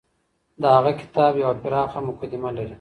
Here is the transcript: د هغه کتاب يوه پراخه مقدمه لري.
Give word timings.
د 0.61 0.63
هغه 0.75 0.91
کتاب 1.01 1.33
يوه 1.43 1.55
پراخه 1.63 1.99
مقدمه 2.09 2.49
لري. 2.57 2.69